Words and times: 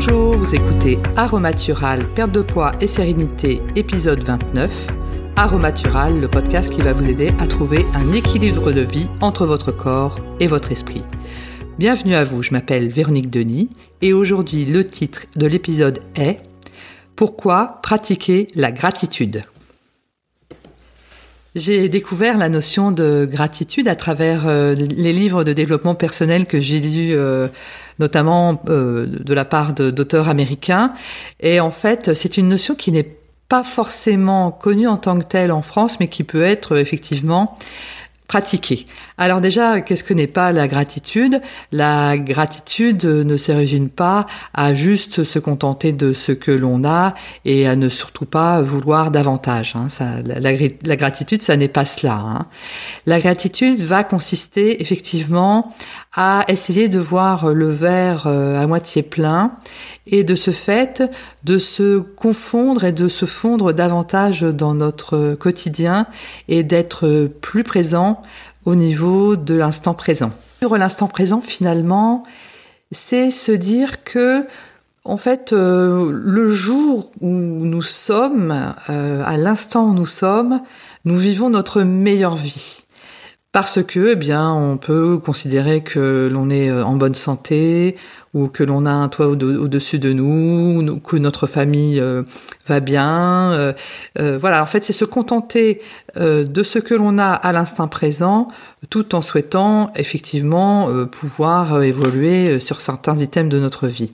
Bonjour, 0.00 0.36
vous 0.36 0.54
écoutez 0.54 0.96
Aromatural, 1.16 2.06
perte 2.14 2.30
de 2.30 2.40
poids 2.40 2.70
et 2.80 2.86
sérénité, 2.86 3.60
épisode 3.74 4.20
29. 4.20 4.86
Aromatural, 5.34 6.20
le 6.20 6.28
podcast 6.28 6.72
qui 6.72 6.82
va 6.82 6.92
vous 6.92 7.08
aider 7.08 7.32
à 7.40 7.48
trouver 7.48 7.84
un 7.94 8.12
équilibre 8.12 8.70
de 8.70 8.82
vie 8.82 9.08
entre 9.20 9.44
votre 9.44 9.72
corps 9.72 10.20
et 10.38 10.46
votre 10.46 10.70
esprit. 10.70 11.02
Bienvenue 11.80 12.14
à 12.14 12.22
vous, 12.22 12.44
je 12.44 12.52
m'appelle 12.52 12.88
Véronique 12.88 13.28
Denis 13.28 13.70
et 14.00 14.12
aujourd'hui 14.12 14.66
le 14.66 14.86
titre 14.86 15.26
de 15.34 15.48
l'épisode 15.48 16.00
est 16.14 16.38
Pourquoi 17.16 17.80
pratiquer 17.82 18.46
la 18.54 18.70
gratitude? 18.70 19.42
J'ai 21.54 21.88
découvert 21.88 22.36
la 22.36 22.48
notion 22.48 22.92
de 22.92 23.26
gratitude 23.30 23.88
à 23.88 23.96
travers 23.96 24.46
euh, 24.46 24.74
les 24.74 25.12
livres 25.12 25.44
de 25.44 25.52
développement 25.52 25.94
personnel 25.94 26.46
que 26.46 26.60
j'ai 26.60 26.80
lus, 26.80 27.14
euh, 27.14 27.48
notamment 27.98 28.62
euh, 28.68 29.06
de 29.06 29.34
la 29.34 29.44
part 29.44 29.72
d'auteurs 29.72 30.28
américains. 30.28 30.92
Et 31.40 31.60
en 31.60 31.70
fait, 31.70 32.14
c'est 32.14 32.36
une 32.36 32.48
notion 32.48 32.74
qui 32.74 32.92
n'est 32.92 33.16
pas 33.48 33.64
forcément 33.64 34.50
connue 34.50 34.86
en 34.86 34.98
tant 34.98 35.18
que 35.18 35.24
telle 35.24 35.52
en 35.52 35.62
France, 35.62 36.00
mais 36.00 36.08
qui 36.08 36.22
peut 36.22 36.42
être 36.42 36.76
effectivement 36.76 37.56
pratiquer. 38.28 38.86
Alors 39.16 39.40
déjà, 39.40 39.80
qu'est-ce 39.80 40.04
que 40.04 40.12
n'est 40.12 40.26
pas 40.26 40.52
la 40.52 40.68
gratitude? 40.68 41.40
La 41.72 42.18
gratitude 42.18 43.04
ne 43.04 43.36
s'origine 43.38 43.88
pas 43.88 44.26
à 44.52 44.74
juste 44.74 45.24
se 45.24 45.38
contenter 45.38 45.92
de 45.92 46.12
ce 46.12 46.32
que 46.32 46.50
l'on 46.50 46.84
a 46.84 47.14
et 47.46 47.66
à 47.66 47.74
ne 47.74 47.88
surtout 47.88 48.26
pas 48.26 48.60
vouloir 48.60 49.10
davantage. 49.10 49.74
Hein. 49.76 49.88
La, 50.26 50.96
gratitude, 50.96 51.40
ça 51.40 51.56
n'est 51.56 51.68
pas 51.68 51.86
cela. 51.86 52.14
Hein. 52.14 52.46
La 53.06 53.18
gratitude 53.18 53.80
va 53.80 54.04
consister 54.04 54.82
effectivement 54.82 55.72
à 56.20 56.44
essayer 56.48 56.88
de 56.88 56.98
voir 56.98 57.54
le 57.54 57.70
verre 57.70 58.26
euh, 58.26 58.60
à 58.60 58.66
moitié 58.66 59.04
plein 59.04 59.52
et 60.08 60.24
de 60.24 60.34
ce 60.34 60.50
fait 60.50 61.08
de 61.44 61.58
se 61.58 62.00
confondre 62.00 62.82
et 62.82 62.90
de 62.90 63.06
se 63.06 63.24
fondre 63.24 63.72
davantage 63.72 64.40
dans 64.40 64.74
notre 64.74 65.36
quotidien 65.36 66.08
et 66.48 66.64
d'être 66.64 67.30
plus 67.40 67.62
présent 67.62 68.20
au 68.64 68.74
niveau 68.74 69.36
de 69.36 69.54
l'instant 69.54 69.94
présent. 69.94 70.32
Sur 70.58 70.76
l'instant 70.76 71.06
présent, 71.06 71.40
finalement, 71.40 72.24
c'est 72.90 73.30
se 73.30 73.52
dire 73.52 74.02
que 74.02 74.44
en 75.04 75.18
fait, 75.18 75.52
euh, 75.52 76.10
le 76.12 76.52
jour 76.52 77.12
où 77.20 77.28
nous 77.28 77.80
sommes, 77.80 78.74
euh, 78.90 79.22
à 79.24 79.36
l'instant 79.36 79.90
où 79.90 79.94
nous 79.94 80.04
sommes, 80.04 80.62
nous 81.04 81.16
vivons 81.16 81.48
notre 81.48 81.82
meilleure 81.82 82.36
vie 82.36 82.87
parce 83.58 83.82
que, 83.82 84.12
eh 84.12 84.14
bien, 84.14 84.52
on 84.52 84.76
peut 84.76 85.18
considérer 85.18 85.80
que 85.80 86.28
l'on 86.32 86.48
est 86.48 86.70
euh, 86.70 86.84
en 86.84 86.94
bonne 86.94 87.16
santé 87.16 87.96
ou 88.32 88.46
que 88.46 88.62
l'on 88.62 88.86
a 88.86 88.92
un 88.92 89.08
toit 89.08 89.26
au-dessus 89.26 89.98
de 89.98 90.12
nous, 90.12 91.00
que 91.00 91.16
notre 91.16 91.48
famille 91.48 91.98
euh, 91.98 92.22
va 92.68 92.78
bien. 92.78 93.50
Euh, 93.50 94.38
voilà, 94.38 94.62
en 94.62 94.66
fait, 94.66 94.84
c'est 94.84 94.92
se 94.92 95.04
contenter 95.04 95.80
de 96.16 96.62
ce 96.62 96.78
que 96.78 96.94
l'on 96.94 97.18
a 97.18 97.32
à 97.32 97.52
l'instant 97.52 97.88
présent, 97.88 98.46
tout 98.90 99.16
en 99.16 99.22
souhaitant 99.22 99.90
effectivement 99.96 100.88
pouvoir 101.06 101.82
évoluer 101.82 102.60
sur 102.60 102.80
certains 102.80 103.16
items 103.18 103.52
de 103.52 103.58
notre 103.58 103.88
vie. 103.88 104.12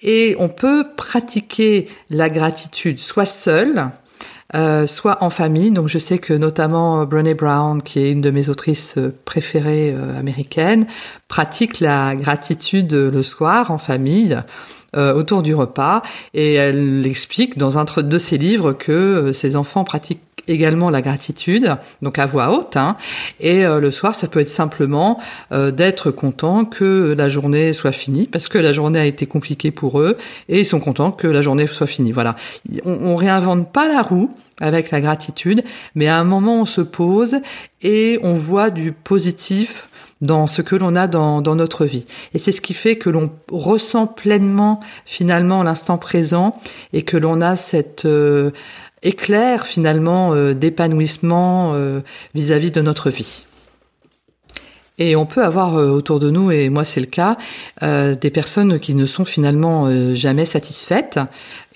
Et 0.00 0.34
on 0.38 0.48
peut 0.48 0.86
pratiquer 0.96 1.88
la 2.08 2.30
gratitude 2.30 2.98
soit 2.98 3.26
seul, 3.26 3.90
euh, 4.54 4.86
soit 4.86 5.22
en 5.22 5.28
famille. 5.28 5.70
Donc 5.70 5.88
je 5.88 5.98
sais 5.98 6.18
que 6.18 6.32
notamment 6.32 7.04
Brené 7.04 7.34
Brown, 7.34 7.82
qui 7.82 7.98
est 7.98 8.10
une 8.10 8.22
de 8.22 8.30
mes 8.30 8.48
autrices 8.48 8.94
euh, 8.96 9.14
préférées 9.26 9.94
euh, 9.94 10.18
américaines, 10.18 10.86
pratique 11.28 11.80
la 11.80 12.16
gratitude 12.16 12.92
le 12.92 13.22
soir 13.22 13.70
en 13.70 13.78
famille. 13.78 14.36
autour 14.96 15.42
du 15.42 15.54
repas 15.54 16.02
et 16.32 16.54
elle 16.54 17.06
explique 17.06 17.58
dans 17.58 17.78
un 17.78 17.84
de 17.84 18.18
ses 18.18 18.38
livres 18.38 18.72
que 18.72 19.32
ses 19.34 19.54
enfants 19.54 19.84
pratiquent 19.84 20.27
également 20.48 20.90
la 20.90 21.02
gratitude, 21.02 21.76
donc 22.02 22.18
à 22.18 22.26
voix 22.26 22.50
haute. 22.50 22.76
Hein. 22.76 22.96
Et 23.40 23.64
euh, 23.64 23.80
le 23.80 23.90
soir, 23.90 24.14
ça 24.14 24.28
peut 24.28 24.40
être 24.40 24.48
simplement 24.48 25.20
euh, 25.52 25.70
d'être 25.70 26.10
content 26.10 26.64
que 26.64 27.14
la 27.16 27.28
journée 27.28 27.72
soit 27.72 27.92
finie, 27.92 28.26
parce 28.26 28.48
que 28.48 28.58
la 28.58 28.72
journée 28.72 28.98
a 28.98 29.06
été 29.06 29.26
compliquée 29.26 29.70
pour 29.70 30.00
eux, 30.00 30.16
et 30.48 30.60
ils 30.60 30.66
sont 30.66 30.80
contents 30.80 31.12
que 31.12 31.26
la 31.26 31.42
journée 31.42 31.66
soit 31.66 31.86
finie. 31.86 32.12
Voilà. 32.12 32.36
On, 32.84 32.98
on 33.02 33.14
réinvente 33.14 33.72
pas 33.72 33.88
la 33.88 34.02
roue 34.02 34.30
avec 34.60 34.90
la 34.90 35.00
gratitude, 35.00 35.62
mais 35.94 36.08
à 36.08 36.18
un 36.18 36.24
moment, 36.24 36.60
on 36.60 36.66
se 36.66 36.80
pose 36.80 37.36
et 37.82 38.18
on 38.22 38.34
voit 38.34 38.70
du 38.70 38.92
positif 38.92 39.88
dans 40.20 40.46
ce 40.46 40.62
que 40.62 40.74
l'on 40.74 40.96
a 40.96 41.06
dans, 41.06 41.40
dans, 41.40 41.54
notre 41.54 41.84
vie. 41.84 42.06
Et 42.34 42.38
c'est 42.38 42.52
ce 42.52 42.60
qui 42.60 42.74
fait 42.74 42.96
que 42.96 43.10
l'on 43.10 43.30
ressent 43.50 44.06
pleinement 44.06 44.80
finalement 45.04 45.62
l'instant 45.62 45.98
présent 45.98 46.56
et 46.92 47.02
que 47.02 47.16
l'on 47.16 47.40
a 47.40 47.56
cette 47.56 48.04
euh, 48.04 48.50
éclair 49.02 49.66
finalement 49.66 50.34
euh, 50.34 50.54
d'épanouissement 50.54 51.74
euh, 51.74 52.00
vis-à-vis 52.34 52.70
de 52.70 52.80
notre 52.80 53.10
vie. 53.10 53.44
Et 54.98 55.16
on 55.16 55.26
peut 55.26 55.44
avoir 55.44 55.76
euh, 55.76 55.88
autour 55.88 56.18
de 56.18 56.30
nous, 56.30 56.50
et 56.50 56.68
moi 56.68 56.84
c'est 56.84 57.00
le 57.00 57.06
cas, 57.06 57.36
des 57.80 58.30
personnes 58.30 58.80
qui 58.80 58.94
ne 58.94 59.06
sont 59.06 59.24
finalement 59.24 59.88
jamais 60.14 60.44
satisfaites 60.44 61.18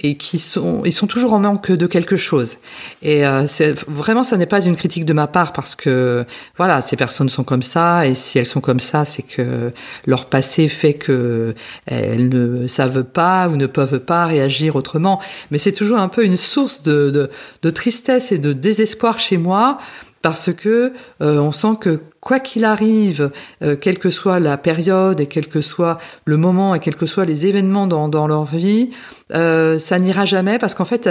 et 0.01 0.17
qui 0.17 0.39
sont, 0.39 0.83
ils 0.85 0.93
sont 0.93 1.07
toujours 1.07 1.33
en 1.33 1.39
manque 1.39 1.71
de 1.71 1.87
quelque 1.87 2.17
chose. 2.17 2.57
Et 3.03 3.23
c'est 3.47 3.73
vraiment, 3.89 4.25
ça 4.25 4.37
n'est 4.37 4.47
pas 4.47 4.65
une 4.65 4.77
critique 4.77 5.05
de 5.05 5.13
ma 5.13 5.27
part 5.27 5.53
parce 5.53 5.75
que 5.75 6.25
voilà, 6.57 6.83
ces 6.83 6.97
personnes 6.97 7.29
sont 7.29 7.45
comme 7.45 7.63
ça 7.63 8.07
et 8.07 8.15
si 8.15 8.39
elles 8.39 8.47
sont 8.47 8.61
comme 8.61 8.81
ça, 8.81 9.05
c'est 9.05 9.23
que 9.23 9.71
leur 10.07 10.27
passé 10.27 10.69
fait 10.69 10.95
que 10.95 11.55
elles 11.87 12.29
ne 12.29 12.67
savent 12.67 13.05
pas 13.05 13.49
ou 13.49 13.57
ne 13.57 13.67
peuvent 13.67 14.01
pas 14.01 14.27
réagir 14.27 14.77
autrement. 14.77 15.21
Mais 15.51 15.59
c'est 15.59 15.73
toujours 15.73 15.99
un 15.99 16.09
peu 16.09 16.25
une 16.25 16.37
source 16.37 16.83
de, 16.83 17.11
de, 17.11 17.31
de 17.63 17.71
tristesse 17.71 18.33
et 18.33 18.39
de 18.39 18.53
désespoir 18.53 19.19
chez 19.19 19.37
moi 19.37 19.79
parce 20.23 20.53
que 20.53 20.93
euh, 21.21 21.39
on 21.39 21.53
sent 21.53 21.77
que 21.81 22.01
quoi 22.23 22.39
qu'il 22.39 22.65
arrive, 22.65 23.33
euh, 23.63 23.75
quelle 23.75 23.99
que 23.99 24.09
soit 24.09 24.39
la 24.39 24.57
période 24.57 25.21
et 25.21 25.27
quel 25.27 25.49
que 25.49 25.61
soit 25.61 25.99
le 26.25 26.37
moment 26.37 26.77
et 26.77 26.79
quels 26.79 26.95
que 26.95 27.05
soient 27.05 27.25
les 27.25 27.47
événements 27.47 27.89
dans, 27.89 28.09
dans 28.09 28.29
leur 28.29 28.45
vie, 28.45 28.91
euh, 29.35 29.81
ça 29.81 29.99
n'ira 29.99 30.25
jamais 30.25 30.59
parce 30.59 30.75
qu'en 30.75 30.85
fait, 30.85 31.11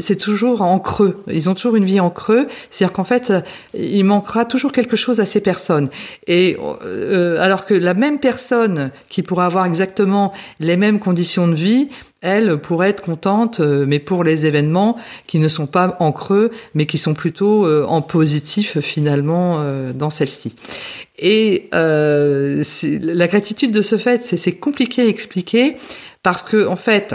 c'est 0.00 0.16
toujours 0.16 0.62
en 0.62 0.80
creux. 0.80 1.22
Ils 1.28 1.48
ont 1.48 1.54
toujours 1.54 1.76
une 1.76 1.84
vie 1.84 2.00
en 2.00 2.10
creux, 2.10 2.48
c'est-à-dire 2.70 2.92
qu'en 2.92 3.04
fait, 3.04 3.32
il 3.72 4.04
manquera 4.04 4.44
toujours 4.44 4.72
quelque 4.72 4.96
chose 4.96 5.20
à 5.20 5.26
ces 5.26 5.40
personnes. 5.40 5.90
Et 6.26 6.56
alors 7.38 7.64
que 7.64 7.74
la 7.74 7.94
même 7.94 8.18
personne 8.18 8.90
qui 9.08 9.22
pourra 9.22 9.46
avoir 9.46 9.64
exactement 9.66 10.32
les 10.58 10.76
mêmes 10.76 10.98
conditions 10.98 11.46
de 11.46 11.54
vie 11.54 11.88
elle 12.22 12.56
pourrait 12.58 12.90
être 12.90 13.02
contente, 13.02 13.60
euh, 13.60 13.84
mais 13.86 13.98
pour 13.98 14.24
les 14.24 14.46
événements 14.46 14.96
qui 15.26 15.38
ne 15.38 15.48
sont 15.48 15.66
pas 15.66 15.96
en 16.00 16.12
creux, 16.12 16.50
mais 16.74 16.86
qui 16.86 16.96
sont 16.96 17.14
plutôt 17.14 17.66
euh, 17.66 17.84
en 17.84 18.00
positif 18.00 18.80
finalement 18.80 19.56
euh, 19.58 19.92
dans 19.92 20.08
celle-ci. 20.08 20.54
Et 21.18 21.68
la 21.72 23.26
gratitude 23.28 23.70
de 23.72 23.82
ce 23.82 23.98
fait, 23.98 24.24
c'est 24.24 24.56
compliqué 24.56 25.02
à 25.02 25.06
expliquer 25.06 25.76
parce 26.22 26.42
que 26.42 26.66
en 26.66 26.76
fait, 26.76 27.14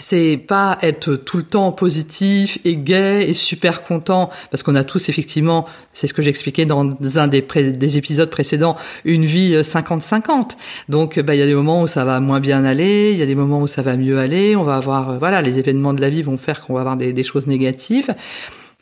c'est 0.00 0.38
pas 0.38 0.78
être 0.82 1.14
tout 1.14 1.36
le 1.36 1.42
temps 1.42 1.72
positif 1.72 2.58
et 2.64 2.76
gai 2.76 3.28
et 3.28 3.34
super 3.34 3.82
content 3.82 4.30
parce 4.50 4.62
qu'on 4.62 4.74
a 4.74 4.82
tous 4.82 5.08
effectivement, 5.08 5.66
c'est 5.92 6.06
ce 6.06 6.14
que 6.14 6.22
j'expliquais 6.22 6.64
dans 6.64 6.96
un 7.16 7.28
des, 7.28 7.42
des, 7.42 7.96
épisodes 7.96 8.30
précédents, 8.30 8.76
une 9.04 9.24
vie 9.24 9.54
50-50. 9.56 10.24
Euh, 10.24 10.42
Donc 10.88 11.20
bah 11.20 11.34
il 11.34 11.38
y 11.38 11.42
a 11.42 11.46
des 11.46 11.54
moments 11.54 11.82
où 11.82 11.86
ça 11.86 12.04
va 12.04 12.18
moins 12.18 12.40
bien 12.40 12.64
aller, 12.64 13.12
il 13.12 13.18
y 13.18 13.22
a 13.22 13.26
des 13.26 13.34
moments 13.34 13.60
où 13.60 13.66
ça 13.66 13.82
va 13.82 13.96
mieux 13.96 14.18
aller, 14.18 14.56
on 14.56 14.62
va 14.62 14.76
avoir 14.76 15.10
euh, 15.10 15.18
voilà, 15.18 15.42
les 15.42 15.58
événements 15.58 15.92
de 15.92 16.00
la 16.00 16.08
vie 16.08 16.22
vont 16.22 16.38
faire 16.38 16.62
qu'on 16.62 16.74
va 16.74 16.80
avoir 16.80 16.96
des, 16.96 17.12
des 17.12 17.24
choses 17.24 17.46
négatives. 17.46 18.14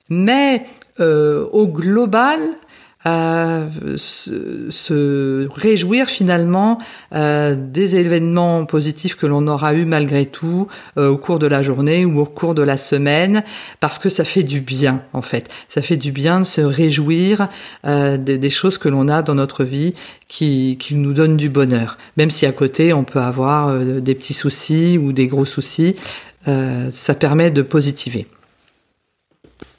Mais 0.08 0.62
euh, 1.00 1.46
au 1.52 1.66
global, 1.66 2.40
se, 3.96 5.48
réjouir 5.48 6.08
finalement 6.08 6.78
euh, 7.14 7.56
des 7.56 7.96
événements 7.96 8.64
positifs 8.64 9.16
que 9.16 9.26
l'on 9.26 9.46
aura 9.46 9.74
eu 9.74 9.84
malgré 9.84 10.26
tout 10.26 10.68
euh, 10.96 11.08
au 11.08 11.18
cours 11.18 11.38
de 11.38 11.46
la 11.46 11.62
journée 11.62 12.04
ou 12.04 12.20
au 12.20 12.24
cours 12.24 12.54
de 12.54 12.62
la 12.62 12.76
semaine, 12.76 13.42
parce 13.80 13.98
que 13.98 14.08
ça 14.08 14.24
fait 14.24 14.42
du 14.42 14.60
bien 14.60 15.02
en 15.12 15.22
fait. 15.22 15.48
Ça 15.68 15.82
fait 15.82 15.96
du 15.96 16.12
bien 16.12 16.40
de 16.40 16.44
se 16.44 16.60
réjouir 16.60 17.48
euh, 17.86 18.16
des, 18.16 18.50
choses 18.50 18.78
que 18.78 18.88
l'on 18.88 19.08
a 19.08 19.22
dans 19.22 19.34
notre 19.34 19.64
vie 19.64 19.94
qui, 20.26 20.76
qui 20.80 20.94
nous 20.94 21.12
donnent 21.12 21.36
du 21.36 21.48
bonheur, 21.48 21.98
même 22.16 22.30
si 22.30 22.46
à 22.46 22.52
côté 22.52 22.92
on 22.92 23.04
peut 23.04 23.20
avoir 23.20 23.78
des 23.78 24.14
petits 24.14 24.34
soucis 24.34 24.98
ou 24.98 25.12
des 25.12 25.26
gros 25.26 25.44
soucis. 25.44 25.96
ça 26.90 27.14
permet 27.14 27.50
de 27.50 27.62
positiver. 27.62 28.26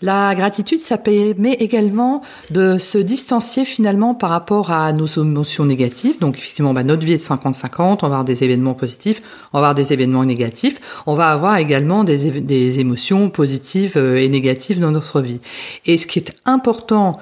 La 0.01 0.33
gratitude, 0.33 0.79
ça 0.79 0.97
permet 0.97 1.53
également 1.53 2.21
de 2.51 2.77
se 2.77 2.97
distancier 2.97 3.65
finalement 3.65 4.15
par 4.15 4.29
rapport 4.29 4.71
à 4.71 4.93
nos 4.93 5.07
émotions 5.07 5.65
négatives. 5.65 6.17
Donc 6.19 6.37
effectivement, 6.37 6.73
bah, 6.73 6.83
notre 6.83 7.05
vie 7.05 7.13
est 7.13 7.17
de 7.17 7.21
50-50, 7.21 7.79
on 7.81 7.95
va 7.95 8.05
avoir 8.05 8.23
des 8.23 8.45
événements 8.45 8.75
positifs, 8.75 9.21
on 9.51 9.57
va 9.59 9.67
avoir 9.67 9.75
des 9.75 9.91
événements 9.91 10.23
négatifs, 10.23 11.03
on 11.05 11.15
va 11.15 11.29
avoir 11.31 11.57
également 11.57 12.05
des, 12.05 12.39
des 12.39 12.79
émotions 12.79 13.29
positives 13.29 13.97
euh, 13.97 14.21
et 14.21 14.29
négatives 14.29 14.79
dans 14.79 14.91
notre 14.91 15.19
vie. 15.19 15.41
Et 15.85 15.97
ce 15.97 16.07
qui 16.07 16.19
est 16.19 16.33
important 16.45 17.19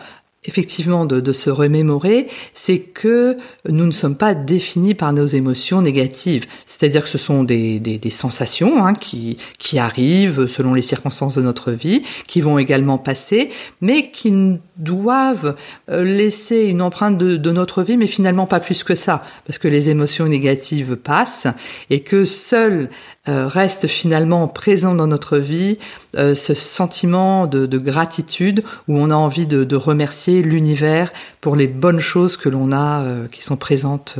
effectivement 0.47 1.05
de, 1.05 1.31
se 1.33 1.49
remémorer, 1.49 2.27
c'est 2.53 2.79
que 2.79 3.35
nous 3.67 3.85
ne 3.85 3.91
sommes 3.91 4.15
pas 4.15 4.33
définis 4.33 4.95
par 4.95 5.11
nos 5.11 5.25
émotions 5.25 5.81
négatives. 5.81 6.45
C'est-à-dire 6.65 7.03
que 7.03 7.09
ce 7.09 7.17
sont 7.17 7.43
des, 7.43 7.99
sensations 8.11 8.85
hein, 8.85 8.93
qui, 8.93 9.37
arrivent 9.77 10.47
selon 10.47 10.73
les 10.73 10.81
circonstances 10.81 11.35
de 11.35 11.41
notre 11.41 11.71
vie, 11.71 12.03
qui 12.27 12.41
vont 12.41 12.57
également 12.57 12.97
passer, 12.97 13.49
mais 13.81 14.09
qui 14.11 14.59
doivent 14.77 15.55
euh, 15.89 16.03
laisser 16.03 16.63
une 16.65 16.81
empreinte 16.81 17.17
de, 17.17 17.51
notre 17.51 17.83
vie, 17.83 17.97
mais 17.97 18.07
finalement 18.07 18.45
pas 18.45 18.59
plus 18.59 18.83
que 18.83 18.95
ça, 18.95 19.23
parce 19.45 19.57
que 19.57 19.67
les 19.67 19.89
émotions 19.89 20.27
négatives 20.27 20.95
passent 20.95 21.47
et 21.89 22.01
que 22.01 22.25
seul 22.25 22.89
euh, 23.27 23.47
reste 23.47 23.87
finalement 23.87 24.47
présent 24.47 24.95
dans 24.95 25.07
notre 25.07 25.37
vie 25.37 25.77
euh, 26.15 26.35
ce 26.35 26.53
sentiment 26.53 27.47
de, 27.47 27.65
de, 27.65 27.77
gratitude 27.77 28.63
où 28.87 28.97
on 28.97 29.11
a 29.11 29.15
envie 29.15 29.47
de 29.47 29.75
remercier 29.75 30.26
l'univers 30.27 31.11
pour 31.41 31.55
les 31.55 31.67
bonnes 31.67 31.99
choses 31.99 32.37
que 32.37 32.49
l'on 32.49 32.71
a 32.71 33.03
euh, 33.03 33.27
qui 33.27 33.41
sont 33.41 33.57
présentes 33.57 34.15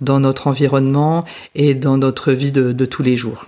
dans 0.00 0.20
notre 0.20 0.46
environnement 0.46 1.24
et 1.54 1.74
dans 1.74 1.98
notre 1.98 2.32
vie 2.32 2.52
de 2.52 2.84
tous 2.84 3.02
les 3.02 3.16
jours. 3.16 3.46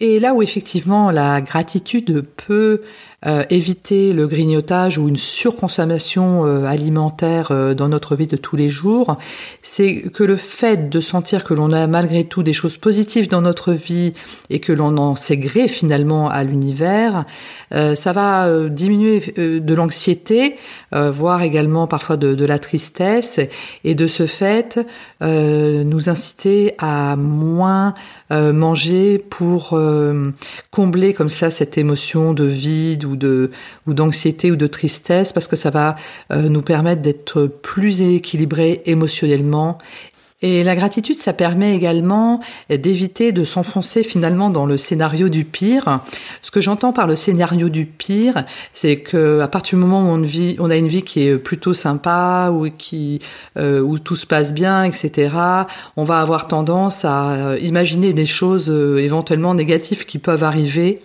Et 0.00 0.18
là 0.18 0.34
où 0.34 0.42
effectivement 0.42 1.10
la 1.10 1.40
gratitude 1.40 2.24
peut 2.36 2.80
euh, 3.24 3.44
éviter 3.50 4.12
le 4.12 4.26
grignotage 4.26 4.98
ou 4.98 5.08
une 5.08 5.16
surconsommation 5.16 6.44
euh, 6.44 6.64
alimentaire 6.64 7.52
euh, 7.52 7.72
dans 7.72 7.88
notre 7.88 8.16
vie 8.16 8.26
de 8.26 8.36
tous 8.36 8.56
les 8.56 8.68
jours, 8.68 9.16
c'est 9.62 10.10
que 10.12 10.24
le 10.24 10.34
fait 10.34 10.90
de 10.90 10.98
sentir 10.98 11.44
que 11.44 11.54
l'on 11.54 11.70
a 11.70 11.86
malgré 11.86 12.24
tout 12.24 12.42
des 12.42 12.52
choses 12.52 12.78
positives 12.78 13.28
dans 13.28 13.40
notre 13.40 13.74
vie 13.74 14.12
et 14.50 14.58
que 14.58 14.72
l'on 14.72 14.96
en 14.96 15.14
sait 15.14 15.36
gré 15.36 15.68
finalement 15.68 16.28
à 16.28 16.42
l'univers, 16.42 17.24
ça 17.70 18.12
va 18.12 18.68
diminuer 18.68 19.32
de 19.36 19.74
l'anxiété, 19.74 20.56
voire 20.92 21.42
également 21.42 21.86
parfois 21.86 22.18
de, 22.18 22.34
de, 22.34 22.44
la 22.44 22.58
tristesse, 22.58 23.40
et 23.84 23.94
de 23.94 24.06
ce 24.06 24.26
fait 24.26 24.78
nous 25.22 26.08
inciter 26.10 26.74
à 26.78 27.16
moins 27.16 27.94
manger 28.30 29.18
pour 29.18 29.78
combler 30.70 31.14
comme 31.14 31.30
ça 31.30 31.50
cette 31.50 31.78
émotion 31.78 32.34
de 32.34 32.44
vide 32.44 33.04
ou 33.04 33.11
ou 33.12 33.94
d'anxiété 33.94 34.50
ou 34.50 34.56
de 34.56 34.66
tristesse 34.66 35.32
parce 35.32 35.48
que 35.48 35.56
ça 35.56 35.70
va 35.70 35.96
euh, 36.32 36.48
nous 36.48 36.62
permettre 36.62 37.02
d'être 37.02 37.46
plus 37.46 38.02
équilibrés 38.02 38.82
émotionnellement 38.86 39.78
et 40.42 40.64
la 40.64 40.74
gratitude, 40.74 41.16
ça 41.16 41.32
permet 41.32 41.74
également 41.74 42.40
d'éviter 42.68 43.30
de 43.30 43.44
s'enfoncer 43.44 44.02
finalement 44.02 44.50
dans 44.50 44.66
le 44.66 44.76
scénario 44.76 45.28
du 45.28 45.44
pire. 45.44 46.00
Ce 46.42 46.50
que 46.50 46.60
j'entends 46.60 46.92
par 46.92 47.06
le 47.06 47.14
scénario 47.14 47.68
du 47.68 47.86
pire, 47.86 48.44
c'est 48.74 48.98
que 48.98 49.40
à 49.40 49.46
partir 49.46 49.78
du 49.78 49.84
moment 49.84 50.02
où 50.02 50.12
on, 50.12 50.20
vit, 50.20 50.56
on 50.58 50.68
a 50.68 50.76
une 50.76 50.88
vie 50.88 51.02
qui 51.02 51.22
est 51.28 51.38
plutôt 51.38 51.74
sympa, 51.74 52.50
ou 52.52 52.68
qui, 52.68 53.20
euh, 53.56 53.80
où 53.80 54.00
tout 54.00 54.16
se 54.16 54.26
passe 54.26 54.52
bien, 54.52 54.82
etc., 54.82 55.32
on 55.96 56.02
va 56.02 56.18
avoir 56.20 56.48
tendance 56.48 57.04
à 57.04 57.56
imaginer 57.62 58.12
des 58.12 58.26
choses 58.26 58.68
euh, 58.68 58.98
éventuellement 58.98 59.54
négatives 59.54 60.06
qui 60.06 60.18
peuvent 60.18 60.42
arriver 60.42 61.00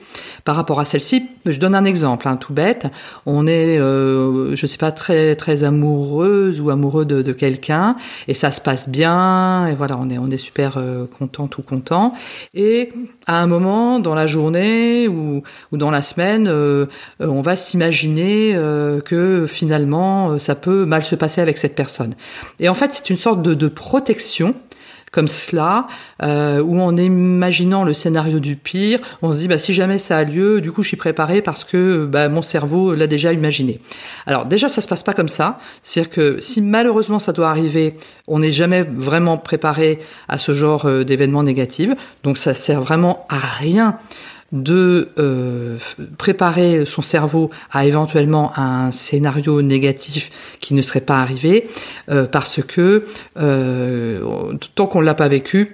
par 0.46 0.56
rapport 0.56 0.80
à 0.80 0.86
celle-ci. 0.86 1.28
Je 1.52 1.60
donne 1.60 1.76
un 1.76 1.86
exemple, 1.86 2.28
hein, 2.28 2.36
tout 2.36 2.54
bête. 2.54 2.88
On 3.26 3.48
est, 3.48 3.80
euh, 3.80 4.56
je 4.56 4.66
sais 4.66 4.78
pas, 4.78 4.92
très 4.92 5.36
très 5.36 5.64
amoureuse 5.64 6.62
ou 6.62 6.70
amoureux 6.70 7.06
de, 7.06 7.22
de 7.22 7.32
quelqu'un, 7.34 7.96
et 8.28 8.34
ça 8.34 8.52
se 8.52 8.62
passe 8.62 8.90
bien 8.90 9.68
et 9.68 9.76
voilà, 9.76 9.98
on 10.00 10.10
est 10.10 10.18
on 10.18 10.30
est 10.30 10.38
super 10.38 10.78
euh, 10.78 11.06
content, 11.06 11.48
tout 11.48 11.62
content. 11.62 12.14
Et 12.54 12.92
à 13.26 13.42
un 13.42 13.48
moment 13.48 14.00
dans 14.00 14.16
la 14.16 14.28
journée 14.28 15.08
ou, 15.08 15.44
ou 15.72 15.78
dans 15.78 15.92
la 15.92 16.02
semaine, 16.02 16.48
euh, 16.48 16.86
euh, 17.22 17.28
on 17.28 17.42
va 17.42 17.56
s'imaginer 17.56 18.58
que 19.06 19.46
finalement 19.48 20.40
ça 20.40 20.56
peut 20.56 20.86
mal 20.86 21.04
se 21.04 21.16
passer 21.16 21.42
avec 21.42 21.58
cette 21.58 21.76
personne. 21.76 22.14
Et 22.60 22.70
en 22.70 22.74
fait, 22.74 22.92
c'est 22.92 23.10
une 23.10 23.18
sorte 23.18 23.42
de, 23.42 23.54
de 23.54 23.68
protection 23.68 24.56
comme 25.18 25.28
cela, 25.28 25.88
euh, 26.22 26.62
où 26.62 26.80
en 26.80 26.96
imaginant 26.96 27.84
le 27.84 27.96
scénario 27.96 28.40
du 28.40 28.56
pire, 28.56 29.00
on 29.24 29.34
se 29.34 29.40
dit 29.40 29.48
bah 29.48 29.58
si 29.58 29.74
jamais 29.74 29.98
ça 29.98 30.16
a 30.16 30.24
lieu, 30.24 30.62
du 30.62 30.72
coup 30.72 30.84
je 30.84 30.90
suis 30.90 30.98
préparé 30.98 31.42
parce 31.42 31.64
que 31.64 32.06
bah, 32.06 32.30
mon 32.30 32.44
cerveau 32.44 32.94
l'a 32.94 33.08
déjà 33.08 33.34
imaginé. 33.34 33.82
Alors 34.28 34.46
déjà 34.46 34.70
ça 34.70 34.80
se 34.80 34.88
passe 34.88 35.02
pas 35.02 35.16
comme 35.16 35.28
ça, 35.28 35.58
c'est-à-dire 35.82 36.12
que 36.12 36.40
si 36.40 36.62
malheureusement 36.62 37.18
ça 37.18 37.32
doit 37.32 37.50
arriver, 37.50 37.98
on 38.28 38.38
n'est 38.38 38.52
jamais 38.52 38.84
vraiment 38.84 39.40
préparé 39.40 39.98
à 40.28 40.38
ce 40.38 40.52
genre 40.52 40.86
euh, 40.86 41.04
d'événements 41.04 41.42
négatifs, 41.42 41.90
donc 42.22 42.38
ça 42.38 42.54
sert 42.54 42.82
vraiment 42.82 43.26
à 43.28 43.40
rien 43.40 43.98
de 44.52 45.10
euh, 45.20 45.78
préparer 46.18 46.86
son 46.86 47.02
cerveau 47.02 47.50
à 47.72 47.86
éventuellement 47.86 48.58
un 48.58 48.92
scénario 48.92 49.62
négatif 49.62 50.32
qui 50.60 50.74
ne 50.74 50.82
serait 50.82 51.02
pas 51.02 51.22
arrivé, 51.22 51.68
euh, 52.10 52.26
parce 52.26 52.62
que 52.64 53.06
euh, 53.38 54.54
tant 54.76 54.88
qu'on 54.88 55.02
l'a 55.02 55.16
pas 55.16 55.28
vécu, 55.28 55.74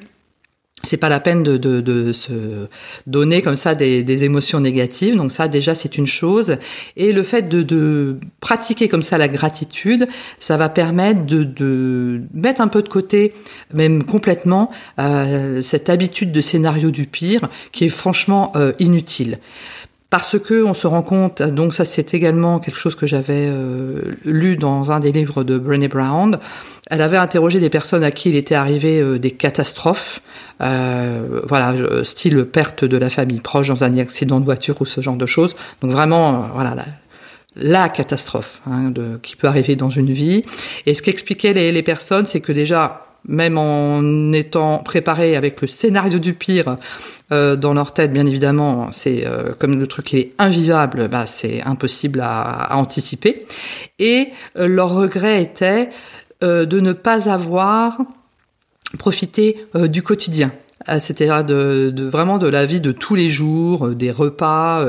c'est 0.86 0.98
pas 0.98 1.10
la 1.10 1.22
peine 1.22 1.44
de, 1.44 1.56
de, 1.58 1.80
de, 1.80 2.12
se 2.12 2.68
donner 3.08 3.42
comme 3.42 3.56
ça 3.56 3.74
des, 3.74 4.04
des 4.04 4.24
émotions 4.26 4.60
négatives. 4.60 5.16
Donc 5.16 5.32
ça, 5.32 5.48
déjà, 5.48 5.76
c'est 5.76 5.98
une 5.98 6.06
chose. 6.06 6.58
Et 6.98 7.14
le 7.14 7.24
fait 7.24 7.44
de, 7.44 7.64
de, 7.64 8.18
pratiquer 8.42 8.90
comme 8.90 9.02
ça 9.02 9.18
la 9.18 9.30
gratitude, 9.30 10.08
ça 10.40 10.58
va 10.58 10.68
permettre 10.68 11.26
de, 11.26 11.44
de 11.44 12.22
mettre 12.34 12.60
un 12.60 12.68
peu 12.68 12.84
de 12.84 12.90
côté, 12.90 13.34
même 13.74 14.04
complètement, 14.04 14.72
euh, 15.00 15.62
cette 15.62 15.90
habitude 15.90 16.34
de 16.34 16.42
scénario 16.42 16.92
du 16.92 17.08
pire, 17.08 17.50
qui 17.72 17.86
est 17.86 17.90
franchement 17.90 18.52
euh, 18.56 18.74
inutile 18.80 19.40
parce 20.14 20.38
que 20.38 20.64
on 20.64 20.76
se 20.76 20.86
rend 20.86 21.02
compte, 21.02 21.42
donc 21.42 21.74
ça 21.74 21.86
c'est 21.86 22.14
également 22.14 22.60
quelque 22.60 22.78
chose 22.78 22.94
que 22.94 23.08
j'avais 23.08 23.48
euh, 23.50 24.00
lu 24.24 24.58
dans 24.58 24.92
un 24.92 25.00
des 25.00 25.12
livres 25.12 25.44
de 25.44 25.58
Brené 25.58 25.88
Brown. 25.88 26.38
Elle 26.92 27.02
avait 27.02 27.18
interrogé 27.18 27.60
des 27.60 27.72
personnes 27.72 28.04
à 28.04 28.12
qui 28.12 28.30
il 28.30 28.36
était 28.36 28.54
arrivé 28.54 29.02
euh, 29.02 29.18
des 29.18 29.32
catastrophes, 29.32 30.22
euh, 30.62 31.42
voilà, 31.50 31.74
style 32.04 32.46
perte 32.46 32.86
de 32.86 32.96
la 32.96 33.10
famille 33.10 33.40
proche 33.40 33.70
dans 33.70 33.84
un 33.84 33.98
accident 33.98 34.40
de 34.40 34.46
voiture 34.46 34.80
ou 34.82 34.86
ce 34.86 35.02
genre 35.02 35.16
de 35.16 35.26
choses. 35.26 35.56
Donc 35.82 35.90
vraiment, 35.90 36.48
voilà, 36.54 36.76
la, 36.76 36.86
la 37.56 37.90
catastrophe 37.90 38.62
hein, 38.70 38.92
de, 38.92 39.18
qui 39.24 39.36
peut 39.36 39.48
arriver 39.48 39.76
dans 39.76 39.90
une 39.90 40.12
vie. 40.12 40.44
Et 40.86 40.94
ce 40.94 41.02
qu'expliquaient 41.02 41.54
les, 41.54 41.72
les 41.72 41.84
personnes, 41.84 42.28
c'est 42.28 42.40
que 42.40 42.52
déjà 42.52 43.03
même 43.28 43.58
en 43.58 44.34
étant 44.34 44.80
préparé 44.80 45.36
avec 45.36 45.62
le 45.62 45.68
scénario 45.68 46.20
du 46.20 46.34
pire 46.34 46.78
euh, 47.32 47.56
dans 47.56 47.74
leur 47.74 47.94
tête, 47.94 48.12
bien 48.12 48.26
évidemment, 48.26 48.90
c'est 48.92 49.26
euh, 49.26 49.54
comme 49.58 49.80
le 49.80 49.88
truc 49.88 50.14
est 50.14 50.34
invivable, 50.38 51.08
bah, 51.08 51.26
c'est 51.26 51.62
impossible 51.64 52.22
à, 52.22 52.76
anticiper. 52.76 53.46
Et 54.00 54.30
euh, 54.58 54.68
leur 54.68 54.94
regret 54.94 55.42
était 55.42 55.90
de 56.42 56.82
ne 56.82 56.92
pas 56.92 57.30
avoir 57.30 58.00
profité 58.98 59.66
du 59.86 60.04
quotidien 60.04 60.52
c'est-à-dire 61.00 61.46
de, 61.46 61.94
vraiment 61.98 62.38
de 62.38 62.48
la 62.48 62.66
vie 62.66 62.82
de 62.82 62.92
tous 62.92 63.16
les 63.16 63.30
jours, 63.30 63.88
des 63.92 64.12
repas, 64.12 64.88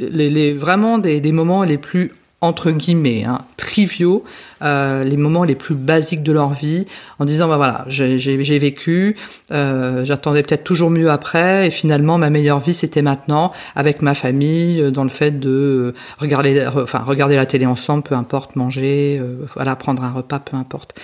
vraiment 0.00 0.98
des 0.98 1.30
moments 1.30 1.62
les 1.62 1.78
plus 1.78 2.10
entre 2.40 2.70
guillemets, 2.70 3.24
hein, 3.24 3.40
triviaux, 3.56 4.22
euh, 4.62 5.02
les 5.02 5.16
moments 5.16 5.42
les 5.42 5.56
plus 5.56 5.74
basiques 5.74 6.22
de 6.22 6.30
leur 6.30 6.52
vie, 6.54 6.86
en 7.18 7.24
disant 7.24 7.48
bah 7.48 7.56
voilà, 7.56 7.84
j'ai 7.88 8.58
vécu, 8.58 9.16
euh, 9.50 10.04
j'attendais 10.04 10.44
peut-être 10.44 10.62
toujours 10.62 10.90
mieux 10.90 11.10
après, 11.10 11.66
et 11.66 11.70
finalement 11.70 12.16
ma 12.16 12.30
meilleure 12.30 12.60
vie 12.60 12.74
c'était 12.74 13.02
maintenant 13.02 13.52
avec 13.74 14.02
ma 14.02 14.14
famille, 14.14 14.80
euh, 14.80 14.90
dans 14.92 15.02
le 15.02 15.10
fait 15.10 15.40
de 15.40 15.94
regarder, 16.18 16.64
enfin 16.66 17.00
regarder 17.00 17.34
la 17.34 17.46
télé 17.46 17.66
ensemble, 17.66 18.04
peu 18.04 18.14
importe, 18.14 18.54
manger, 18.54 19.18
euh, 19.20 19.44
voilà, 19.54 19.74
prendre 19.74 20.04
un 20.04 20.12
repas, 20.12 20.38
peu 20.38 20.56
importe. 20.56 20.94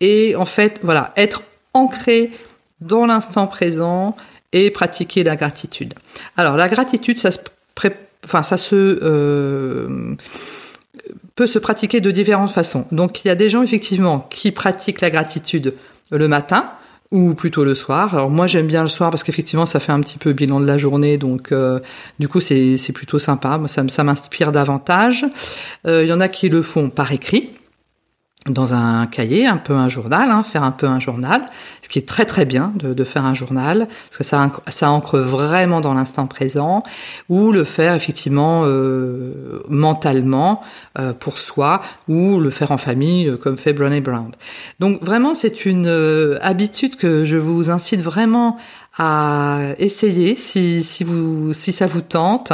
Et 0.00 0.36
en 0.36 0.46
fait, 0.46 0.78
voilà, 0.84 1.12
être 1.16 1.42
ancré 1.74 2.30
dans 2.80 3.06
l'instant 3.06 3.48
présent 3.48 4.16
et 4.52 4.70
pratiquer 4.70 5.24
la 5.24 5.34
gratitude. 5.34 5.94
Alors 6.36 6.56
la 6.56 6.68
gratitude, 6.68 7.18
ça 7.18 7.32
se, 7.32 7.38
enfin 8.24 8.42
ça 8.42 8.56
se 8.56 9.00
euh, 9.02 10.14
peut 11.34 11.46
se 11.46 11.58
pratiquer 11.58 12.00
de 12.00 12.10
différentes 12.10 12.50
façons. 12.50 12.86
Donc 12.92 13.24
il 13.24 13.28
y 13.28 13.30
a 13.30 13.34
des 13.34 13.48
gens 13.48 13.62
effectivement 13.62 14.26
qui 14.30 14.52
pratiquent 14.52 15.00
la 15.00 15.10
gratitude 15.10 15.74
le 16.10 16.28
matin 16.28 16.70
ou 17.10 17.34
plutôt 17.34 17.64
le 17.64 17.74
soir. 17.74 18.14
Alors 18.14 18.30
moi 18.30 18.46
j'aime 18.46 18.66
bien 18.66 18.82
le 18.82 18.88
soir 18.88 19.10
parce 19.10 19.22
qu'effectivement 19.22 19.66
ça 19.66 19.80
fait 19.80 19.92
un 19.92 20.00
petit 20.00 20.18
peu 20.18 20.32
bilan 20.32 20.60
de 20.60 20.66
la 20.66 20.78
journée, 20.78 21.18
donc 21.18 21.52
euh, 21.52 21.78
du 22.18 22.28
coup 22.28 22.40
c'est 22.40 22.92
plutôt 22.94 23.18
sympa, 23.18 23.60
ça, 23.66 23.82
ça 23.88 24.04
m'inspire 24.04 24.52
davantage. 24.52 25.26
Euh, 25.86 26.02
il 26.04 26.08
y 26.08 26.12
en 26.12 26.20
a 26.20 26.28
qui 26.28 26.48
le 26.48 26.62
font 26.62 26.90
par 26.90 27.12
écrit 27.12 27.50
dans 28.48 28.74
un 28.74 29.06
cahier, 29.06 29.46
un 29.46 29.56
peu 29.56 29.74
un 29.74 29.88
journal, 29.88 30.30
hein, 30.30 30.42
faire 30.42 30.62
un 30.62 30.70
peu 30.70 30.86
un 30.86 31.00
journal, 31.00 31.42
ce 31.82 31.88
qui 31.88 31.98
est 31.98 32.08
très 32.08 32.24
très 32.24 32.44
bien 32.44 32.72
de, 32.76 32.94
de 32.94 33.04
faire 33.04 33.24
un 33.24 33.34
journal, 33.34 33.88
parce 34.08 34.18
que 34.18 34.24
ça, 34.24 34.50
ça 34.68 34.90
ancre 34.90 35.18
vraiment 35.18 35.80
dans 35.80 35.94
l'instant 35.94 36.26
présent, 36.26 36.82
ou 37.28 37.52
le 37.52 37.64
faire 37.64 37.94
effectivement 37.94 38.62
euh, 38.64 39.62
mentalement 39.68 40.62
euh, 40.98 41.12
pour 41.12 41.38
soi, 41.38 41.82
ou 42.08 42.40
le 42.40 42.50
faire 42.50 42.70
en 42.72 42.78
famille 42.78 43.28
euh, 43.28 43.36
comme 43.36 43.56
fait 43.56 43.72
Brené 43.72 44.00
Brown. 44.00 44.30
Donc 44.80 45.02
vraiment 45.02 45.34
c'est 45.34 45.66
une 45.66 45.88
habitude 46.40 46.96
que 46.96 47.24
je 47.24 47.36
vous 47.36 47.70
incite 47.70 48.02
vraiment 48.02 48.56
à 48.98 49.60
essayer 49.78 50.36
si, 50.36 50.82
si, 50.82 51.04
vous, 51.04 51.52
si 51.52 51.72
ça 51.72 51.86
vous 51.86 52.00
tente. 52.00 52.52